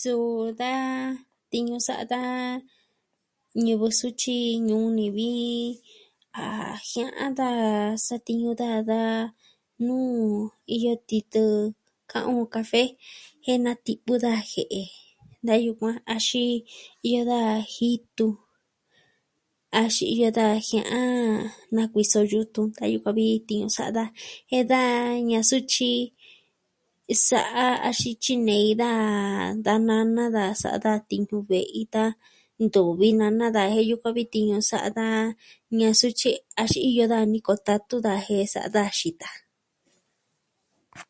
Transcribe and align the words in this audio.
Suu 0.00 0.26
da 0.60 0.72
tiñu 1.50 1.76
sa'a 1.86 2.04
da 2.12 2.22
ñivɨ 3.64 3.86
sutyi 3.98 4.36
ñuu 4.68 4.86
ni 4.96 5.06
vi 5.16 5.30
a 6.44 6.46
jia'an 6.90 7.32
daa 7.40 7.68
satiñu 8.06 8.50
daa 8.62 8.78
da 8.90 9.00
nuu 9.86 10.14
iyo 10.76 10.92
titɨ 11.08 11.42
ka'an 12.10 12.26
o 12.42 12.42
kafe 12.54 12.82
je 13.44 13.52
nati'vɨ 13.64 14.12
da 14.24 14.32
je'e 14.52 14.82
da 15.46 15.54
yukuan 15.64 15.96
axin 16.14 16.54
iyo 17.08 17.20
da 17.32 17.38
jitu, 17.74 18.26
axin 19.82 20.08
iyo 20.14 20.28
da 20.38 20.46
jia'an 20.66 21.16
nakuiso 21.76 22.20
yutun 22.32 22.66
da 22.76 22.84
yukuan 22.92 23.14
vi 23.18 23.26
tiñu 23.48 23.66
sa'a 23.76 23.90
daa. 23.98 24.10
Je 24.50 24.58
da 24.72 24.80
ña'an 25.28 25.46
sutyi, 25.50 25.92
sa'a 27.28 27.64
axin 27.88 28.14
tyinei 28.22 28.68
da 28.82 29.74
nana 29.88 30.24
daa 30.36 30.52
sa'a 30.62 30.78
daa 30.84 30.98
ti 31.08 31.16
ve 31.50 31.60
ita. 31.82 32.04
Ntuvi 32.64 33.08
nana 33.20 33.46
da 33.56 33.62
jen 33.72 33.84
yukuan 33.90 34.14
vi 34.18 34.24
tiñu 34.32 34.56
sa'a 34.70 34.88
daa, 34.98 35.18
ña'a 35.78 35.92
sutyi 36.00 36.30
axin 36.62 36.84
iyo 36.90 37.04
daa 37.12 37.24
niko 37.32 37.52
tatu 37.66 37.94
da 38.06 38.12
jen 38.26 38.44
sa'a 38.52 38.68
da 38.76 38.82
xita. 38.98 39.28